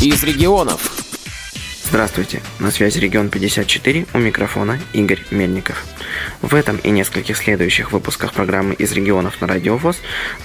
из 0.00 0.22
регионов. 0.22 1.08
Здравствуйте, 1.84 2.40
на 2.60 2.70
связи 2.70 3.00
Регион 3.00 3.30
54, 3.30 4.06
у 4.14 4.18
микрофона 4.18 4.78
Игорь 4.92 5.24
Мельников. 5.32 5.84
В 6.40 6.54
этом 6.54 6.76
и 6.76 6.90
нескольких 6.90 7.36
следующих 7.36 7.90
выпусках 7.90 8.32
программы 8.32 8.74
«Из 8.74 8.92
регионов 8.92 9.40
на 9.40 9.48
Радио 9.48 9.76
ВОЗ» 9.76 9.96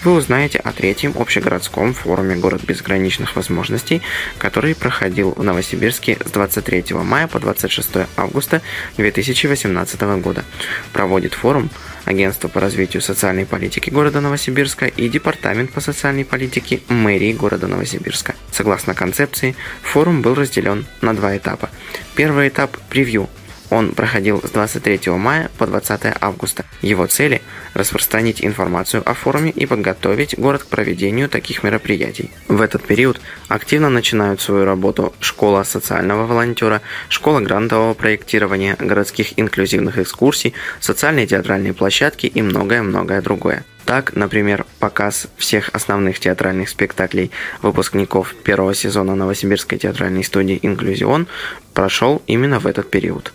вы 0.03 0.13
узнаете 0.13 0.57
о 0.57 0.71
третьем 0.71 1.13
общегородском 1.15 1.93
форуме 1.93 2.35
«Город 2.37 2.63
безграничных 2.63 3.35
возможностей», 3.35 4.02
который 4.39 4.73
проходил 4.73 5.34
в 5.36 5.43
Новосибирске 5.43 6.17
с 6.25 6.31
23 6.31 6.95
мая 7.04 7.27
по 7.27 7.39
26 7.39 8.07
августа 8.17 8.61
2018 8.97 10.01
года. 10.21 10.45
Проводит 10.93 11.33
форум 11.35 11.70
Агентство 12.05 12.47
по 12.47 12.59
развитию 12.59 13.01
социальной 13.01 13.45
политики 13.45 13.89
города 13.89 14.21
Новосибирска 14.21 14.88
и 14.88 15.07
Департамент 15.09 15.71
по 15.71 15.81
социальной 15.81 16.25
политике 16.25 16.81
мэрии 16.89 17.33
города 17.33 17.68
Новосибирска. 17.68 18.36
Согласно 18.51 18.93
концепции, 18.93 19.55
форум 19.81 20.21
был 20.21 20.36
разделен 20.36 20.86
на 21.01 21.15
два 21.15 21.37
этапа. 21.37 21.69
Первый 22.15 22.50
этап– 22.50 22.78
превью– 22.89 23.29
он 23.69 23.93
проходил 23.93 24.41
с 24.43 24.51
23 24.51 25.11
мая 25.11 25.49
по 25.57 25.67
20 25.67 26.01
августа. 26.19 26.65
Его 26.81 27.07
цели– 27.07 27.41
распространить 27.73 28.43
информацию 28.43 29.03
о 29.09 29.13
форуме 29.13 29.51
и 29.51 29.65
подготовить 29.65 30.37
город 30.37 30.63
к 30.63 30.67
проведению 30.67 31.29
таких 31.29 31.63
мероприятий. 31.63 32.31
В 32.47 32.61
этот 32.61 32.83
период 32.83 33.19
активно 33.47 33.89
начинают 33.89 34.41
свою 34.41 34.66
работу 34.66 35.13
школа 35.19 35.63
социального 35.63 36.25
волонтера, 36.25 36.81
школа 37.09 37.39
грантового 37.39 37.94
проектирования, 37.94 38.75
городских 38.80 39.39
инклюзивных 39.39 39.97
экскурсий, 39.97 40.53
социальные 40.80 41.27
театральные 41.27 41.73
площадки 41.73 42.27
и 42.27 42.41
многое-многое 42.41 43.22
другое. 43.22 43.66
Так, 43.86 44.16
например, 44.16 44.66
показ 44.80 45.27
всех 45.38 45.69
основных 45.73 46.19
театральных 46.19 46.69
спектаклей 46.69 47.31
выпускников 47.61 48.33
первого 48.33 48.73
сезона 48.73 49.14
Новосибирской 49.16 49.77
театральной 49.77 50.23
студии 50.23 50.58
«Инклюзион» 50.61 51.27
прошел 51.73 52.22
именно 52.27 52.59
в 52.59 52.67
этот 52.67 52.89
период. 52.89 53.33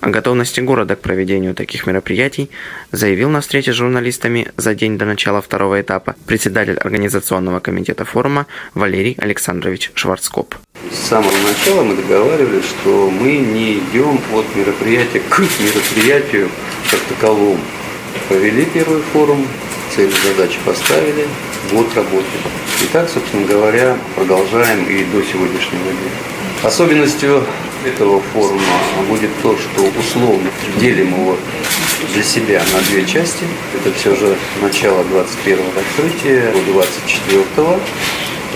О 0.00 0.10
готовности 0.10 0.60
города 0.60 0.94
к 0.94 1.00
проведению 1.00 1.54
таких 1.54 1.86
мероприятий 1.86 2.50
заявил 2.92 3.30
на 3.30 3.40
встрече 3.40 3.72
с 3.72 3.76
журналистами 3.76 4.48
за 4.56 4.74
день 4.74 4.98
до 4.98 5.04
начала 5.04 5.40
второго 5.40 5.80
этапа 5.80 6.14
председатель 6.26 6.76
Организационного 6.76 7.60
комитета 7.60 8.04
форума 8.04 8.46
Валерий 8.74 9.16
Александрович 9.18 9.90
Шварцкоп. 9.94 10.54
С 10.92 11.08
самого 11.08 11.36
начала 11.48 11.82
мы 11.82 11.96
договаривались, 11.96 12.64
что 12.66 13.10
мы 13.10 13.38
не 13.38 13.78
идем 13.78 14.20
от 14.34 14.44
мероприятия 14.54 15.20
к 15.20 15.38
мероприятию 15.40 16.50
как 16.90 17.00
таковому. 17.00 17.58
Провели 18.28 18.66
первый 18.66 19.00
форум, 19.12 19.46
цели 19.94 20.12
задачи 20.26 20.58
поставили, 20.64 21.26
год 21.72 21.86
работы. 21.94 22.26
И 22.82 22.86
так, 22.92 23.08
собственно 23.08 23.46
говоря, 23.46 23.96
продолжаем 24.14 24.84
и 24.84 25.04
до 25.04 25.22
сегодняшнего 25.22 25.90
дня. 25.90 26.10
Особенностью 26.62 27.44
этого 27.86 28.20
форума 28.32 28.62
будет 29.08 29.30
то, 29.42 29.56
что 29.56 29.82
условно 29.98 30.50
делим 30.78 31.14
его 31.14 31.36
для 32.12 32.22
себя 32.22 32.62
на 32.72 32.80
две 32.90 33.06
части. 33.06 33.44
Это 33.74 33.92
все 33.96 34.14
же 34.14 34.36
начало 34.60 35.02
21-го 35.02 35.80
открытия, 35.80 36.52
24-го 36.68 37.80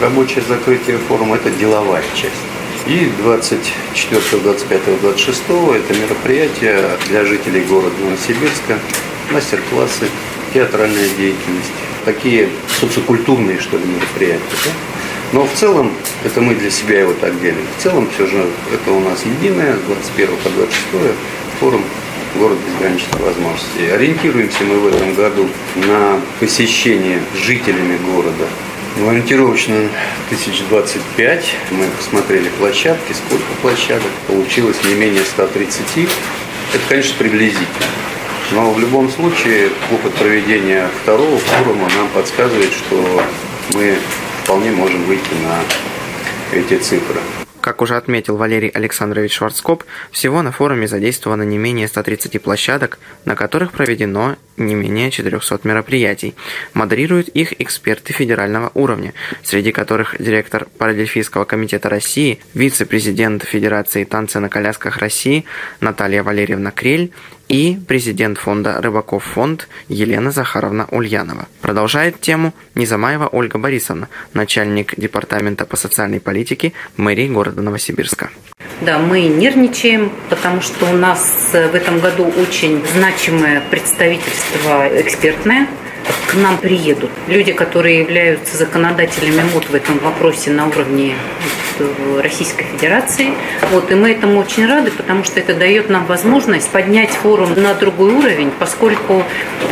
рабочее 0.00 0.42
закрытие 0.46 0.98
форума, 0.98 1.36
это 1.36 1.50
деловая 1.50 2.02
часть. 2.14 2.34
И 2.86 3.10
24, 3.22 4.42
25, 4.42 5.00
26 5.02 5.40
это 5.40 5.98
мероприятие 5.98 6.90
для 7.08 7.24
жителей 7.24 7.62
города 7.62 7.94
Новосибирска, 8.02 8.78
мастер-классы, 9.30 10.08
театральная 10.54 11.08
деятельность, 11.10 11.70
такие 12.04 12.48
социокультурные, 12.80 13.60
что 13.60 13.76
ли, 13.76 13.84
мероприятия. 13.84 14.40
Да? 14.64 14.70
Но 15.32 15.46
в 15.46 15.52
целом, 15.54 15.92
это 16.24 16.40
мы 16.40 16.54
для 16.54 16.70
себя 16.70 17.00
его 17.00 17.12
так 17.12 17.40
делим. 17.40 17.64
В 17.78 17.82
целом, 17.82 18.08
все 18.14 18.26
же, 18.26 18.46
это 18.72 18.90
у 18.90 19.00
нас 19.00 19.24
единое, 19.24 19.76
с 19.76 19.80
21 19.80 20.36
по 20.36 20.50
26 20.50 21.16
форум 21.60 21.84
город 22.36 22.58
безграничных 22.66 23.20
возможностей. 23.20 23.90
Ориентируемся 23.92 24.64
мы 24.64 24.78
в 24.80 24.86
этом 24.88 25.14
году 25.14 25.48
на 25.76 26.20
посещение 26.38 27.20
жителями 27.36 27.98
города. 28.12 28.46
Ориентировочно 29.08 29.76
1025. 30.26 31.54
Мы 31.70 31.86
посмотрели 31.96 32.48
площадки, 32.58 33.12
сколько 33.12 33.46
площадок. 33.62 34.10
Получилось 34.26 34.76
не 34.84 34.94
менее 34.94 35.24
130. 35.24 36.08
Это, 36.74 36.82
конечно, 36.88 37.14
приблизительно. 37.18 37.66
Но 38.52 38.72
в 38.72 38.80
любом 38.80 39.08
случае 39.10 39.70
опыт 39.92 40.12
проведения 40.14 40.88
второго 41.02 41.38
форума 41.38 41.88
нам 41.96 42.08
подсказывает, 42.08 42.72
что 42.72 43.22
мы 43.74 43.96
вполне 44.50 44.72
можем 44.72 45.04
выйти 45.04 45.32
на 45.44 45.62
эти 46.52 46.76
цифры. 46.82 47.20
Как 47.60 47.82
уже 47.82 47.96
отметил 47.96 48.36
Валерий 48.36 48.70
Александрович 48.70 49.34
Шварцкоп, 49.34 49.84
всего 50.10 50.42
на 50.42 50.50
форуме 50.50 50.88
задействовано 50.88 51.44
не 51.44 51.56
менее 51.56 51.86
130 51.86 52.42
площадок, 52.42 52.98
на 53.24 53.36
которых 53.36 53.70
проведено 53.70 54.34
не 54.56 54.74
менее 54.74 55.12
400 55.12 55.60
мероприятий. 55.62 56.34
Модерируют 56.74 57.28
их 57.28 57.60
эксперты 57.60 58.12
федерального 58.12 58.72
уровня, 58.74 59.14
среди 59.44 59.70
которых 59.70 60.16
директор 60.18 60.66
Парадельфийского 60.78 61.44
комитета 61.44 61.88
России, 61.88 62.40
вице-президент 62.52 63.44
Федерации 63.44 64.02
танца 64.02 64.40
на 64.40 64.48
колясках 64.48 64.96
России 64.96 65.44
Наталья 65.80 66.24
Валерьевна 66.24 66.72
Крель 66.72 67.12
и 67.50 67.76
президент 67.88 68.38
фонда 68.38 68.80
«Рыбаков 68.80 69.24
фонд» 69.24 69.68
Елена 69.88 70.30
Захаровна 70.30 70.86
Ульянова. 70.92 71.48
Продолжает 71.60 72.20
тему 72.20 72.54
Низамаева 72.76 73.26
Ольга 73.26 73.58
Борисовна, 73.58 74.08
начальник 74.34 74.94
департамента 74.96 75.66
по 75.66 75.76
социальной 75.76 76.20
политике 76.20 76.72
мэрии 76.96 77.28
города 77.28 77.60
Новосибирска. 77.60 78.30
Да, 78.82 78.98
мы 78.98 79.22
нервничаем, 79.22 80.12
потому 80.28 80.60
что 80.60 80.86
у 80.86 80.94
нас 80.94 81.50
в 81.52 81.74
этом 81.74 81.98
году 81.98 82.32
очень 82.40 82.82
значимое 82.94 83.60
представительство 83.68 84.88
экспертное– 85.00 85.66
к 86.28 86.34
нам 86.34 86.58
приедут. 86.58 87.10
Люди, 87.26 87.52
которые 87.52 88.00
являются 88.00 88.56
законодателями 88.56 89.42
МОД 89.54 89.70
в 89.70 89.74
этом 89.74 89.98
вопросе 89.98 90.50
на 90.50 90.68
уровне 90.68 91.14
Российской 92.22 92.64
Федерации. 92.64 93.32
Вот, 93.70 93.90
и 93.90 93.94
мы 93.94 94.10
этому 94.10 94.38
очень 94.38 94.66
рады, 94.66 94.90
потому 94.90 95.24
что 95.24 95.40
это 95.40 95.54
дает 95.54 95.88
нам 95.88 96.06
возможность 96.06 96.68
поднять 96.70 97.10
форум 97.10 97.54
на 97.56 97.74
другой 97.74 98.12
уровень, 98.12 98.50
поскольку 98.58 99.22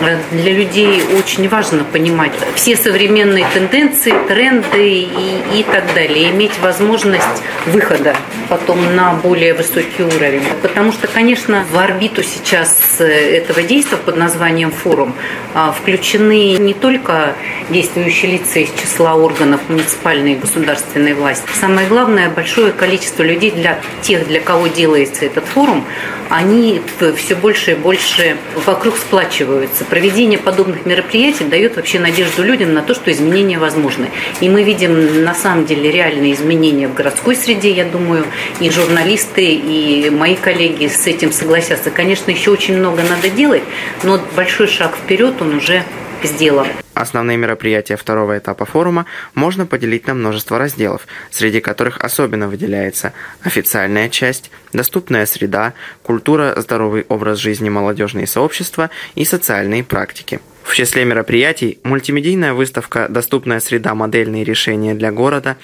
э, 0.01 0.19
для 0.33 0.53
людей 0.53 1.03
очень 1.19 1.49
важно 1.49 1.85
понимать 1.85 2.33
все 2.55 2.77
современные 2.77 3.47
тенденции, 3.53 4.15
тренды 4.27 4.89
и, 4.89 5.43
и 5.55 5.63
так 5.65 5.85
далее, 5.95 6.31
иметь 6.31 6.59
возможность 6.61 7.43
выхода 7.67 8.17
потом 8.49 8.95
на 8.95 9.15
более 9.15 9.55
высокий 9.55 10.03
уровень. 10.03 10.43
Потому 10.63 10.93
что, 10.93 11.07
конечно, 11.07 11.65
в 11.71 11.79
орбиту 11.79 12.23
сейчас 12.23 12.97
э, 13.01 13.05
этого 13.05 13.63
действия 13.63 13.99
под 13.99 14.17
названием 14.17 14.71
форум 14.71 15.15
а, 15.55 15.73
включены 16.19 16.59
не 16.59 16.75
только 16.75 17.35
действующие 17.71 18.33
лица 18.33 18.59
из 18.61 18.71
числа 18.81 19.15
органов 19.15 19.61
муниципальной 19.69 20.33
и 20.33 20.37
государственной 20.37 21.15
власти. 21.15 21.47
Самое 21.61 21.87
главное, 21.87 22.29
большое 22.29 22.73
количество 22.73 23.23
людей 23.23 23.51
для 23.51 23.81
тех, 24.03 24.27
для 24.27 24.41
кого 24.41 24.67
делается 24.67 25.25
этот 25.25 25.45
форум, 25.45 25.85
они 26.29 26.83
все 27.17 27.35
больше 27.35 27.73
и 27.73 27.75
больше 27.75 28.37
вокруг 28.67 28.97
сплачиваются. 28.97 29.85
Проведение 29.85 30.39
подобных 30.39 30.85
мероприятий 30.85 31.45
дает 31.45 31.77
вообще 31.77 31.99
надежду 32.01 32.43
людям 32.43 32.75
на 32.75 32.83
то, 32.83 32.95
что 32.95 33.11
изменения 33.13 33.59
возможны. 33.59 34.11
И 34.41 34.49
мы 34.49 34.63
видим 34.63 35.25
на 35.25 35.35
самом 35.35 35.65
деле 35.65 35.91
реальные 35.91 36.35
изменения 36.35 36.89
в 36.89 36.95
городской 36.95 37.35
среде, 37.37 37.71
я 37.71 37.85
думаю, 37.85 38.25
и 38.61 38.71
журналисты, 38.71 39.45
и 39.45 40.11
мои 40.11 40.35
коллеги 40.35 40.89
с 40.89 41.07
этим 41.07 41.33
согласятся. 41.33 41.91
Конечно, 41.91 42.31
еще 42.31 42.51
очень 42.51 42.77
много 42.77 43.03
надо 43.03 43.31
делать, 43.31 43.63
но 44.03 44.21
большой 44.37 44.67
шаг 44.67 44.97
вперед 44.97 45.41
он 45.41 45.57
уже 45.57 45.83
сделан. 46.23 46.67
Основные 46.95 47.37
мероприятия 47.37 47.97
второго 47.97 48.39
этапа 48.39 48.65
форума 48.65 49.07
можно 49.35 49.67
поделить 49.67 50.07
на 50.07 50.15
множество 50.15 50.59
разделов, 50.59 51.07
среди 51.31 51.61
которых 51.61 51.99
особенно 52.03 52.49
выделяется 52.49 53.13
официальная 53.43 54.09
часть, 54.09 54.51
доступная 54.73 55.27
среда, 55.27 55.75
культура, 56.03 56.55
здоровый 56.57 57.05
образ 57.09 57.39
жизни, 57.39 57.69
молодежные 57.69 58.27
сообщества 58.27 58.91
и 59.15 59.25
социальные 59.25 59.85
практики. 59.85 60.41
В 60.69 60.75
числе 60.75 61.07
мероприятий 61.07 61.79
мультимедийная 61.83 62.53
выставка 62.53 63.09
«Доступная 63.09 63.59
среда. 63.59 63.95
Модельные 63.95 64.45
решения 64.45 64.95
для 64.95 65.11
города», 65.11 65.57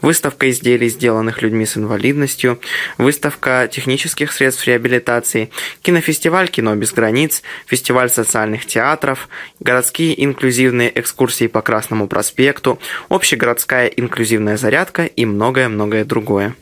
выставка 0.00 0.48
изделий, 0.50 0.88
сделанных 0.88 1.42
людьми 1.42 1.66
с 1.66 1.76
инвалидностью, 1.76 2.60
выставка 2.96 3.68
технических 3.70 4.30
средств 4.30 4.64
реабилитации, 4.68 5.50
кинофестиваль 5.82 6.48
«Кино 6.48 6.76
без 6.76 6.92
границ», 6.92 7.42
фестиваль 7.66 8.08
социальных 8.08 8.64
театров, 8.64 9.28
городские 9.58 10.24
инклюзивные 10.24 10.92
экскурсии 10.94 11.48
по 11.48 11.60
Красному 11.60 12.06
проспекту, 12.06 12.78
общегородская 13.08 13.88
инклюзивная 13.88 14.56
зарядка 14.56 15.06
и 15.06 15.26
многое-многое 15.26 16.04
другое. 16.04 16.54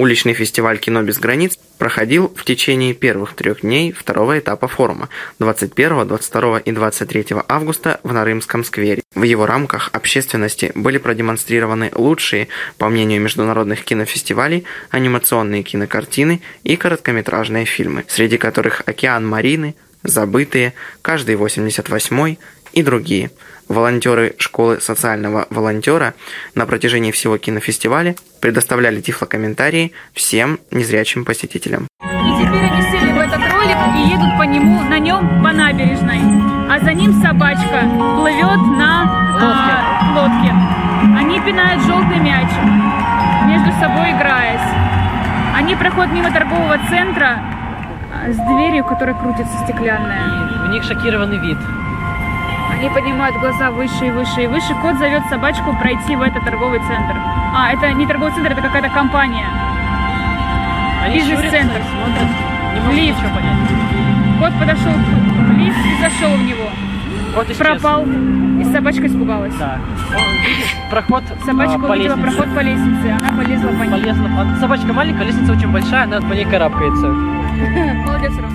Уличный 0.00 0.32
фестиваль 0.32 0.78
«Кино 0.78 1.02
без 1.02 1.18
границ» 1.18 1.58
проходил 1.76 2.32
в 2.34 2.46
течение 2.46 2.94
первых 2.94 3.34
трех 3.34 3.60
дней 3.60 3.92
второго 3.92 4.38
этапа 4.38 4.66
форума 4.66 5.10
21, 5.40 6.08
22 6.08 6.58
и 6.60 6.72
23 6.72 7.26
августа 7.46 8.00
в 8.02 8.10
Нарымском 8.10 8.64
сквере. 8.64 9.02
В 9.14 9.24
его 9.24 9.44
рамках 9.44 9.90
общественности 9.92 10.72
были 10.74 10.96
продемонстрированы 10.96 11.92
лучшие, 11.94 12.48
по 12.78 12.88
мнению 12.88 13.20
международных 13.20 13.84
кинофестивалей, 13.84 14.64
анимационные 14.88 15.62
кинокартины 15.64 16.40
и 16.64 16.76
короткометражные 16.76 17.66
фильмы, 17.66 18.06
среди 18.08 18.38
которых 18.38 18.80
«Океан 18.86 19.28
Марины», 19.28 19.74
«Забытые», 20.02 20.72
«Каждый 21.02 21.36
88 21.36 22.36
и 22.72 22.82
другие– 22.82 23.30
волонтеры 23.70 24.34
школы 24.38 24.80
социального 24.80 25.46
волонтера 25.48 26.14
на 26.54 26.66
протяжении 26.66 27.12
всего 27.12 27.38
кинофестиваля 27.38 28.16
предоставляли 28.40 29.00
тифлокомментарии 29.00 29.92
всем 30.12 30.58
незрячим 30.72 31.24
посетителям. 31.24 31.86
И 32.02 32.30
теперь 32.36 32.66
они 32.66 32.82
сели 32.90 33.12
в 33.12 33.18
этот 33.18 33.40
ролик 33.52 33.78
и 33.96 34.10
едут 34.10 34.36
по 34.36 34.42
нему, 34.42 34.82
на 34.82 34.98
нем 34.98 35.42
по 35.42 35.52
набережной. 35.52 36.18
А 36.68 36.80
за 36.82 36.92
ним 36.92 37.22
собачка 37.22 37.86
плывет 38.18 38.60
на 38.76 39.30
лодке. 39.34 39.72
А, 39.72 40.14
лодке. 40.16 40.52
Они 41.16 41.40
пинают 41.40 41.82
желтый 41.84 42.18
мячик, 42.18 42.62
между 43.46 43.70
собой 43.80 44.10
играясь. 44.10 44.60
Они 45.54 45.76
проходят 45.76 46.12
мимо 46.12 46.32
торгового 46.32 46.78
центра 46.88 47.38
а, 48.12 48.32
с 48.32 48.36
дверью, 48.36 48.84
которая 48.84 49.14
крутится 49.14 49.56
стеклянная. 49.64 50.50
И 50.56 50.68
у 50.68 50.72
них 50.72 50.82
шокированный 50.82 51.38
вид. 51.38 51.58
Они 52.80 52.88
поднимают 52.88 53.36
глаза 53.36 53.70
выше 53.70 54.06
и 54.06 54.10
выше 54.10 54.44
и 54.44 54.46
выше. 54.46 54.74
Кот 54.80 54.96
зовет 54.96 55.22
собачку 55.28 55.76
пройти 55.76 56.16
в 56.16 56.22
этот 56.22 56.42
торговый 56.46 56.78
центр. 56.78 57.14
А, 57.54 57.70
это 57.74 57.92
не 57.92 58.06
торговый 58.06 58.32
центр, 58.32 58.52
это 58.52 58.62
какая-то 58.62 58.88
компания. 58.88 59.44
Бизнес-центр. 61.12 61.78
не 62.88 63.02
Лифт. 63.02 63.20
Кот 64.38 64.52
подошел 64.58 64.92
в 64.92 65.58
лифт 65.58 65.76
и 65.76 66.02
зашел 66.02 66.34
в 66.38 66.42
него. 66.42 66.70
Исчез. 67.48 67.58
Пропал. 67.58 68.06
И 68.06 68.64
собачка 68.72 69.06
испугалась. 69.08 69.54
Да. 69.56 69.76
Он 70.16 70.46
видит 70.46 70.66
проход 70.90 71.22
Собачка 71.44 71.74
а, 71.74 71.78
по 71.80 71.92
увидела 71.92 72.16
лестнице. 72.16 72.36
проход 72.36 72.54
по 72.54 72.60
лестнице. 72.60 73.18
Она 73.20 73.42
полезла 73.42 73.68
по 73.68 73.82
ней. 73.82 73.90
Полезла 73.90 74.28
по- 74.28 74.58
Собачка 74.58 74.92
маленькая, 74.94 75.24
лестница 75.26 75.52
очень 75.52 75.68
большая, 75.70 76.04
она 76.04 76.20
по 76.22 76.32
ней 76.32 76.46
карабкается. 76.46 77.14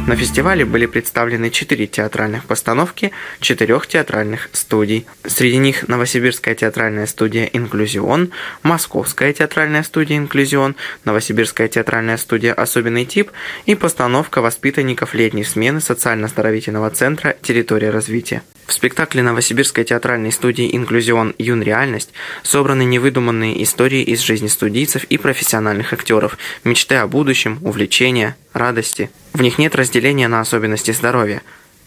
На 0.07 0.15
фестивале 0.15 0.65
были 0.65 0.85
представлены 0.85 1.49
четыре 1.49 1.87
театральных 1.87 2.45
постановки 2.45 3.11
четырех 3.39 3.87
театральных 3.87 4.49
студий. 4.53 5.07
Среди 5.25 5.57
них 5.57 5.87
Новосибирская 5.87 6.53
театральная 6.53 7.07
студия 7.07 7.45
«Инклюзион», 7.45 8.31
Московская 8.61 9.33
театральная 9.33 9.81
студия 9.81 10.17
«Инклюзион», 10.17 10.75
Новосибирская 11.05 11.67
театральная 11.67 12.17
студия 12.17 12.53
«Особенный 12.53 13.05
тип» 13.05 13.31
и 13.65 13.73
постановка 13.73 14.41
воспитанников 14.41 15.15
летней 15.15 15.43
смены 15.43 15.81
социально-оздоровительного 15.81 16.91
центра 16.91 17.35
«Территория 17.41 17.89
развития». 17.89 18.43
В 18.65 18.73
спектакле 18.73 19.21
Новосибирской 19.21 19.83
театральной 19.83 20.31
студии 20.31 20.75
«Инклюзион. 20.75 21.35
Юн. 21.37 21.61
Реальность» 21.61 22.11
собраны 22.41 22.83
невыдуманные 22.83 23.61
истории 23.63 24.01
из 24.01 24.21
жизни 24.21 24.47
студийцев 24.47 25.03
и 25.03 25.17
профессиональных 25.17 25.93
актеров, 25.93 26.37
мечты 26.63 26.95
о 26.95 27.07
будущем, 27.07 27.59
увлечения, 27.61 28.35
радости. 28.53 29.11
В 29.33 29.41
них 29.41 29.59
нет 29.59 29.75
разделения 29.75 30.27
на 30.27 30.39
особенности 30.39 30.91
здоровья, 30.91 31.43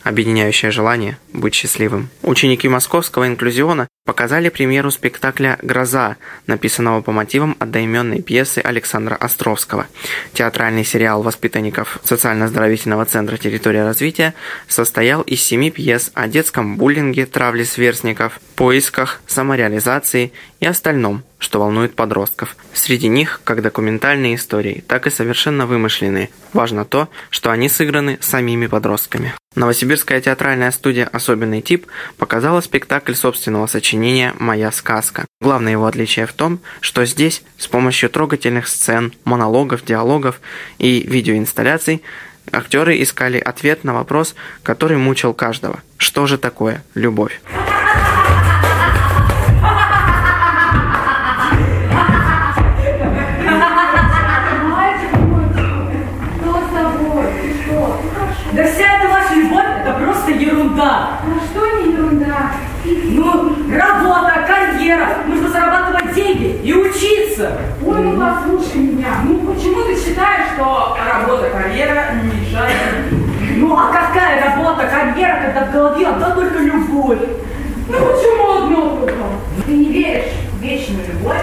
объединяющее 0.08 0.70
желание 0.70 1.18
быть 1.32 1.54
счастливым. 1.54 2.08
Ученики 2.22 2.68
московского 2.68 3.26
инклюзиона 3.26 3.88
показали 4.06 4.48
премьеру 4.48 4.90
спектакля 4.90 5.58
«Гроза», 5.60 6.16
написанного 6.46 7.02
по 7.02 7.12
мотивам 7.12 7.56
одноименной 7.58 8.22
пьесы 8.22 8.60
Александра 8.60 9.14
Островского. 9.14 9.86
Театральный 10.32 10.84
сериал 10.84 11.22
воспитанников 11.22 12.00
социально-оздоровительного 12.04 13.04
центра 13.04 13.36
«Территория 13.36 13.84
развития» 13.84 14.32
состоял 14.66 15.20
из 15.20 15.42
семи 15.42 15.70
пьес 15.70 16.10
о 16.14 16.26
детском 16.26 16.78
буллинге, 16.78 17.26
травле 17.26 17.66
сверстников, 17.66 18.40
поисках, 18.56 19.20
самореализации 19.26 20.32
и 20.60 20.66
остальном, 20.66 21.22
что 21.38 21.60
волнует 21.60 21.94
подростков. 21.94 22.56
Среди 22.72 23.08
них 23.08 23.40
как 23.44 23.62
документальные 23.62 24.34
истории, 24.34 24.84
так 24.86 25.06
и 25.06 25.10
совершенно 25.10 25.66
вымышленные. 25.66 26.30
Важно 26.52 26.84
то, 26.84 27.08
что 27.30 27.50
они 27.50 27.68
сыграны 27.68 28.18
самими 28.20 28.66
подростками. 28.66 29.34
Новосибирская 29.54 30.20
театральная 30.20 30.70
студия 30.70 31.06
«Особенный 31.06 31.62
тип» 31.62 31.86
показала 32.16 32.60
спектакль 32.60 33.14
собственного 33.14 33.66
сочинения 33.66 34.34
«Моя 34.38 34.70
сказка». 34.70 35.26
Главное 35.40 35.72
его 35.72 35.86
отличие 35.86 36.26
в 36.26 36.32
том, 36.32 36.60
что 36.80 37.04
здесь 37.04 37.42
с 37.56 37.66
помощью 37.66 38.10
трогательных 38.10 38.68
сцен, 38.68 39.12
монологов, 39.24 39.84
диалогов 39.84 40.40
и 40.78 41.00
видеоинсталляций 41.00 42.02
актеры 42.52 43.02
искали 43.02 43.38
ответ 43.38 43.84
на 43.84 43.94
вопрос, 43.94 44.34
который 44.62 44.96
мучил 44.96 45.34
каждого. 45.34 45.82
Что 45.98 46.26
же 46.26 46.38
такое 46.38 46.84
любовь? 46.94 47.40
Почему 69.78 69.84
ты 69.84 70.04
считаешь, 70.04 70.54
что 70.54 70.96
работа, 71.12 71.50
карьера 71.50 72.06
не 72.22 72.40
мешает? 72.40 73.12
Ну, 73.56 73.76
а 73.76 73.92
какая 73.92 74.44
работа, 74.44 74.86
карьера, 74.86 75.40
когда 75.44 75.64
в 75.66 75.72
голове 75.72 76.06
одна 76.06 76.30
только 76.30 76.58
любовь? 76.58 77.18
Ну, 77.88 77.94
почему 77.94 78.64
одно 78.64 78.96
только? 78.96 79.14
Ты 79.66 79.72
не 79.72 79.92
веришь 79.92 80.32
в 80.52 80.62
вечную 80.62 81.06
любовь? 81.08 81.42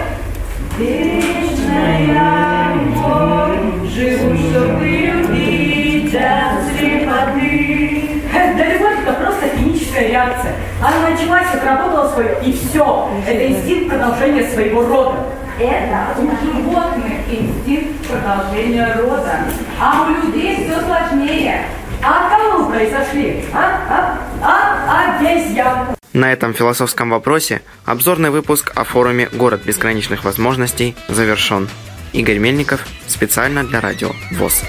Вечная 0.78 2.74
любовь, 2.74 3.90
живу, 3.90 4.36
чтобы 4.36 4.86
любить 4.86 6.12
до 6.12 6.60
слепоты. 6.78 8.22
Да 8.32 8.64
любовь 8.64 8.98
это 9.02 9.12
просто 9.14 9.56
химическая 9.56 10.08
реакция. 10.08 10.52
Она 10.80 11.10
началась, 11.10 11.54
отработала 11.54 12.10
свое, 12.10 12.36
и 12.44 12.52
все. 12.52 13.08
Это 13.26 13.46
инстинкт 13.46 13.90
продолжения 13.90 14.44
своего 14.44 14.86
рода. 14.86 15.16
Это 15.58 16.14
у 16.18 16.28
животных 16.44 17.12
инстинкт 17.30 18.06
продолжения 18.06 18.94
рода. 18.96 19.38
А 19.80 20.06
у 20.06 20.10
людей 20.10 20.54
все 20.54 20.80
сложнее. 20.80 21.64
А 22.02 22.36
вы 22.58 22.70
произошли? 22.70 23.42
А? 23.54 24.18
А? 24.42 25.16
От 25.16 25.20
обезьян. 25.20 25.96
На 26.12 26.32
этом 26.32 26.52
философском 26.52 27.10
вопросе 27.10 27.62
обзорный 27.86 28.30
выпуск 28.30 28.72
о 28.74 28.84
форуме 28.84 29.28
«Город 29.32 29.62
безграничных 29.64 30.24
возможностей» 30.24 30.94
завершен. 31.08 31.68
Игорь 32.12 32.38
Мельников 32.38 32.86
специально 33.06 33.64
для 33.64 33.80
радио 33.80 34.10
ВОЗ. 34.32 34.62